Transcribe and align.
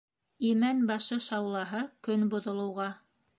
Имән 0.51 0.79
башы 0.91 1.17
шаулаһа, 1.25 1.83
көн 2.09 2.25
боҙолоуға. 2.33 2.89